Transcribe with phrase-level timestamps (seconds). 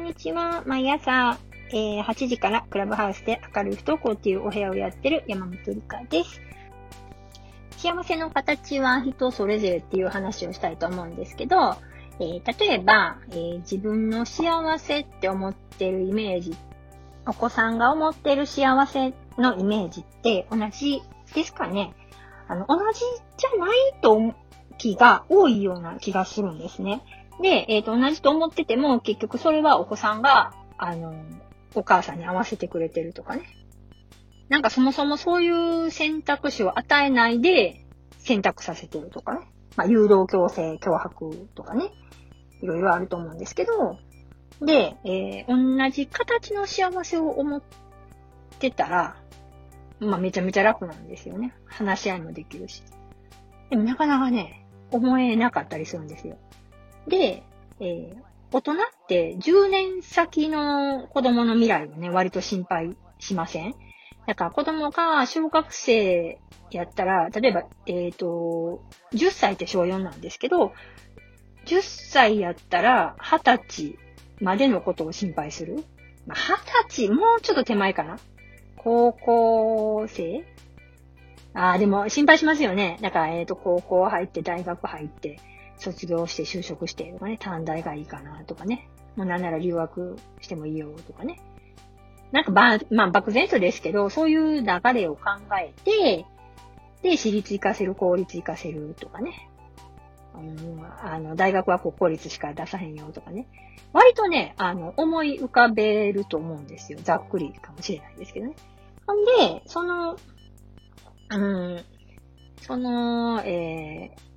[0.00, 0.62] んにちは。
[0.66, 1.38] 毎朝、
[1.70, 6.40] えー、8時からクラブハウスで明るい不登校っていうお部屋をやってる山本理香です。
[7.76, 11.76] 幸せの形は人それぞれっていう話をしたいと思うんですけど、
[12.18, 16.56] えー、例えば、えー、自分の幸せって思ってるイメージ、
[17.26, 21.02] お子さんが思ってる幸せのイメージって同じ
[21.34, 21.94] ですかね
[22.48, 23.00] あの、同じ
[23.36, 24.34] じゃないと
[24.78, 27.02] 気が多いような気がするんですね。
[27.40, 31.14] で、えっ、ー、と、同じと思ってても、結局それはお子さんが、あの、
[31.74, 33.42] お母さんに合わせてくれてるとかね。
[34.48, 37.86] なんかそもそもそういう選択肢を与えないで
[38.18, 39.48] 選択させてるとかね。
[39.76, 41.90] まあ、誘導強制、脅迫とかね。
[42.60, 43.98] いろいろあると思うんですけど、
[44.60, 47.62] で、えー、同じ形の幸せを思っ
[48.58, 49.16] てたら、
[50.00, 51.54] まあ、めちゃめちゃ楽なんですよね。
[51.66, 52.82] 話し合いもできるし。
[53.70, 56.36] でもなかなかね、思えなかったりするんですよ。
[57.06, 57.42] で、
[57.80, 58.16] えー、
[58.52, 58.76] 大人っ
[59.08, 63.74] て10年先の子供の未来をね、割と心配しません？
[64.26, 66.38] だから子供が小学生
[66.70, 70.72] やったら、例えば、えっ、ー、と、10歳って小4なんですけど、
[71.66, 73.98] 10歳やったら20歳
[74.40, 75.84] までのことを心配する？
[76.26, 78.18] まあ、20歳、もうちょっと手前かな？
[78.76, 80.44] 高校生？
[81.52, 82.98] ああ、でも心配しますよね。
[83.00, 85.40] だから、えっ、ー、と、高校入って、大学入って、
[85.80, 88.88] 卒業して就職してとかね、短大がいいかなとかね。
[89.16, 91.40] もうなんなら留学してもいいよとかね。
[92.32, 95.22] なんかば、まあ、漠然とですけど、そういう流れを考
[95.60, 96.26] えて、
[97.02, 99.48] で、私立行かせる、公立行かせるとかね。
[100.34, 103.48] うん、あの、大学は国公立しか出さへんよとかね。
[103.92, 107.00] 割とね、あの、思い浮かべると思うんですよ。
[107.02, 108.54] ざっくりかもしれないですけどね。
[109.06, 110.16] ほんで、その、
[111.30, 111.84] うん、
[112.60, 114.29] その、えー、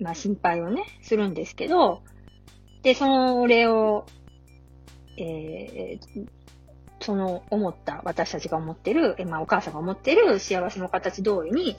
[0.00, 2.02] まあ心配をね、するんですけど、
[2.82, 4.06] で、それを、
[5.18, 6.28] えー、
[7.00, 11.76] その思った、私たちが思ってる、えまあお母さんが思ってる幸せの形通りに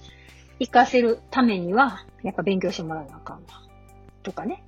[0.59, 3.43] 活かせるためには、やっぱ勉強してもらわなあかんわ。
[4.23, 4.63] とかね。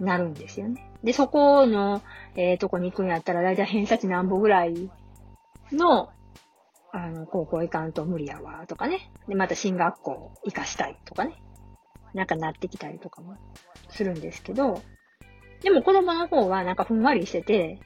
[0.00, 0.90] なるんですよね。
[1.02, 2.02] で、そこの、
[2.36, 4.90] えー、とこに行くんやったら、だいたい偏差値何歩ぐらい
[5.72, 6.10] の、
[6.92, 9.10] あの、高校行かんと無理やわ、とかね。
[9.28, 11.42] で、また進学校行かしたいとかね。
[12.14, 13.36] なんかなってきたりとかも
[13.90, 14.82] するんですけど、
[15.62, 17.78] でも子供の方はなんかふんわりしてて、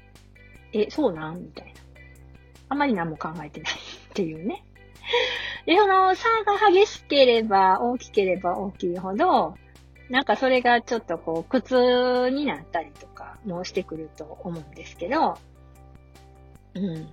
[0.73, 1.73] え、そうなんみたいな。
[2.69, 3.77] あまり何も考えてないっ
[4.15, 4.65] ていうね。
[5.67, 9.55] で、その差が激しければ大きければ大きいほど、
[10.09, 15.39] なんかそれがちょっとこう苦痛になったりとかもしてくると思うんですけど、
[16.75, 17.09] うん。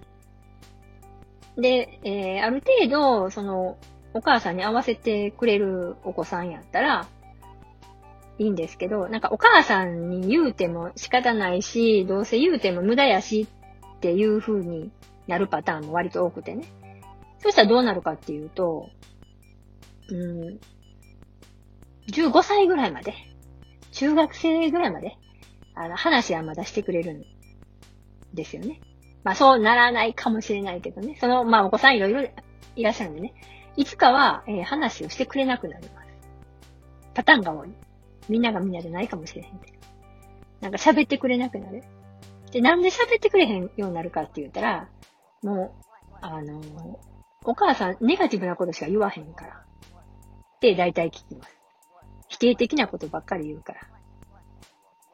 [1.62, 3.78] で、えー、ある程度、その、
[4.14, 7.08] お母さんに合わせてくれるお子さんやったら、
[8.40, 13.48] いいんですけど、なんかお母さんに言うても仕方ないし、どうせ言うても無駄やし
[13.98, 14.92] っていう風に
[15.28, 16.66] なるパターンも割と多くてね。
[17.40, 18.90] そしたらどうなるかっていうと、
[20.10, 20.60] うん、
[22.12, 23.14] 15歳ぐらいまで、
[23.92, 25.18] 中学生ぐらいまで、
[25.76, 27.26] あの、話はまだしてくれるん
[28.34, 28.82] ですよね。
[29.24, 31.18] まあそうならないかもしれないけどね。
[31.20, 32.24] その、まあお子さんいろいろ
[32.76, 33.34] いらっしゃるんでね。
[33.80, 36.08] いつかは、えー、話をしてくれなくなります。
[37.14, 37.70] パターンが多い。
[38.28, 39.78] みんながみんなじゃないかもしれへんけど。
[40.60, 41.86] なんか喋ってくれなくなる。
[42.52, 44.90] で、なんで喋ってくれへんようになるかって言ったら、
[45.44, 45.74] も
[46.12, 46.98] う、あのー、
[47.46, 49.54] お母さん、ネガティブなことしか言わへんから。
[49.54, 51.58] って大体聞きます。
[52.28, 53.80] 否定的なことばっかり言うから。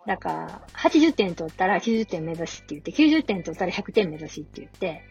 [0.07, 5.03] だから、80点取ったら90点目指しって言って、90点取ったら100点目指しって言って、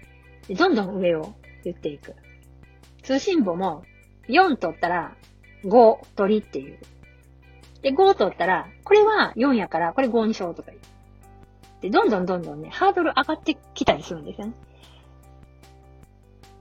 [0.56, 1.32] どんどん上を
[1.62, 2.16] 言っていく。
[3.04, 3.84] 通信簿も
[4.28, 5.14] 4取ったら
[5.64, 6.78] 5取りっていう。
[7.82, 10.82] で、5取ったら、これは4やから、これ5にしようとか言う。
[11.82, 14.52] で、どんどんどんどんね、ハードル上がってきたりするんですよね。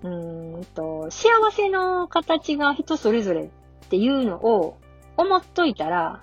[0.03, 3.49] うーんと、幸せの形が人それぞれっ
[3.89, 4.77] ていうのを
[5.15, 6.19] 思っといたら、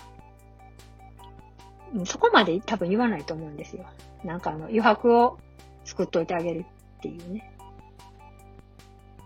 [2.04, 3.86] そこまで多分言わないと思うんですよ。
[4.22, 5.38] なんかあの、余白を
[5.84, 6.66] 作っといてあげる
[6.98, 7.50] っていうね。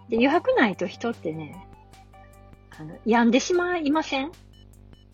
[0.09, 1.67] で、余白ないと人ってね、
[2.79, 4.33] あの、病んでしまいません？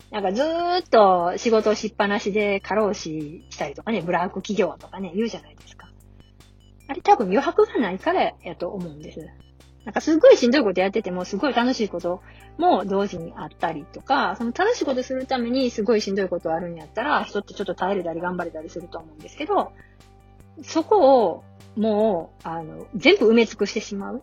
[0.09, 5.89] なんかずーっと仕事をしっぱなしで過労死したりとかね、ブラック企業とかね、言うじゃないですか。
[6.89, 9.19] あれ多分余白がないからやと思うんです。
[9.85, 12.21] なんかすごいしんどいことやってても、すごい楽しいこと
[12.57, 19.71] も同時にあったりとか、その楽しいことするためにすごいしんどいことあるんやったら、人ってちょっと耐えれたり頑張れたりすると思うんですけど、
[20.61, 21.43] そこを
[21.77, 24.21] もう、あの、全部埋め尽くしてしまう。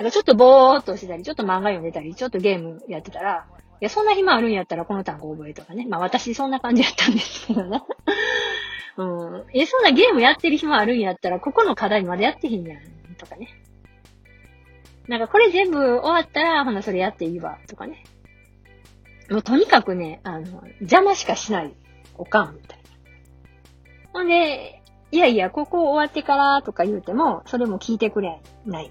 [0.00, 3.44] なんかちょっとぼーっとしてたり、ちょっと漫画読んでたり、ちょっとゲームやってたら、
[3.82, 5.84] いや、そんな暇あるんやったらこの単語覚えとかね。
[5.86, 7.82] まあ私そんな感じやったんですけどね。
[8.96, 9.44] うん。
[9.52, 12.82] え、そんなゲームやってる暇あるんやったら、ここの課題までやってへんやん。
[13.18, 13.48] とかね。
[15.06, 17.58] なんかこれ全部終わったら、ほなそれやっていいわ。
[17.68, 18.02] とかね。
[19.28, 21.74] もうとにかくね、あの、邪魔しかしない。
[22.16, 22.84] おかん、みたいな。
[24.14, 24.82] ほんで、
[25.12, 28.90] いやいや、ここ終わってからとか言うても、それも聞いてくれない。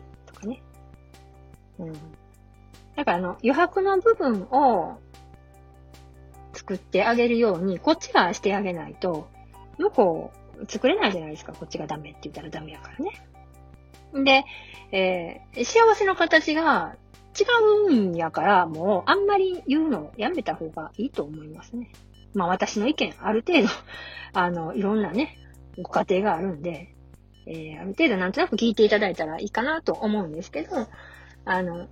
[1.80, 1.94] うん。
[2.96, 5.00] だからあの、余白の部分を
[6.54, 9.28] 作ってあげるように、こっちがしてあげないと、
[9.78, 11.54] 向こう作れないじゃないですか。
[11.54, 13.12] こっちがダメって言ったらダメやからね。
[14.14, 14.46] で、
[14.92, 16.96] えー、幸せの形が
[17.40, 17.44] 違
[17.88, 21.92] うんやから、もうあんまり言うのをやめた方がいいと思いますね。
[22.34, 23.70] まあ私の意見、ある程度
[24.34, 25.38] あの、いろんなね、
[25.82, 26.94] ご家庭があるんで、
[27.46, 30.88] えー、ある程度なんとなく聞いていただいたらいいかなと思うんですけど、
[31.46, 31.88] あの、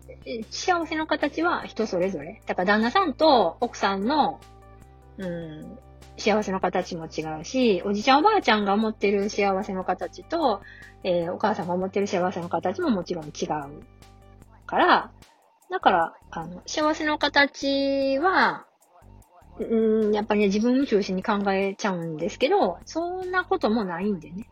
[0.51, 2.41] 幸せの形は人それぞれ。
[2.45, 4.39] だから旦那さんと奥さんの、
[5.17, 5.77] うん、
[6.17, 10.61] 幸せの形も違うし、おじちゃんおばあちゃんが思ってる幸せの形と、
[11.03, 13.83] えー、お母さんが思ってる幸せの形ももちろん違う
[14.65, 15.11] から、
[15.69, 18.65] だから、あの、幸せの形は、
[19.59, 24.49] うん、やっぱりね、自分を中心に考えちゃうんですけど、そんなこともないんでね。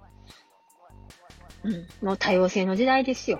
[1.63, 3.39] うん、もう多様性の時代ですよ。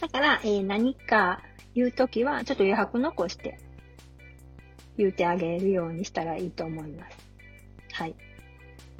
[0.00, 1.42] だから、えー、何か
[1.74, 3.58] 言うときは、ちょっと余白残して、
[4.96, 7.16] 言うてあげるようにしたらいいと思います。
[7.92, 8.16] はい。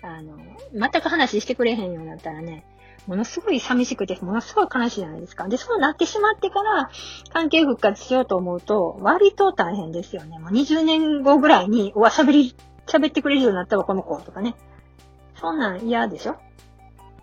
[0.03, 0.39] あの、
[0.73, 2.65] 全く話してくれへんようになったらね、
[3.07, 5.49] ものすごい寂しくて、ものすごい悲しいじゃないですか。
[5.49, 6.91] で、そうなってしまってから、
[7.33, 10.39] 関係復活しようと思うと、割と大変ですよね。
[10.39, 12.55] もう20年後ぐらいに、うわ、喋り、
[12.87, 14.55] 喋ってくれるようになったわ、この子、とかね。
[15.41, 16.37] そんなん嫌でしょ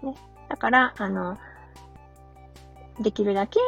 [0.02, 0.16] ね。
[0.50, 1.38] だから、あの、
[3.00, 3.60] できるだけ、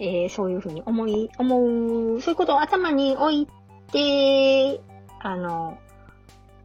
[0.00, 3.48] えー、そういうふうに思い、思う、そういうことを頭に置い
[3.92, 4.80] て、
[5.20, 5.78] あの、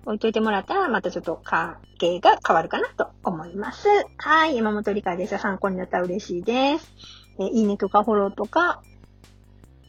[0.05, 3.87] 置いといてもらったら、またちょっと関係が変わるかなと思います。
[4.17, 4.57] はい。
[4.57, 5.37] 山本理香です。
[5.37, 6.93] 参考になったら嬉しいです。
[7.39, 8.83] えー、いいねとかフォローとか、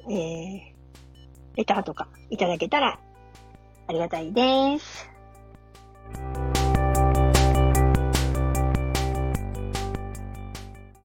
[0.09, 0.61] えー、
[1.57, 2.99] レターとかいただけたら
[3.87, 5.14] ありがたいです。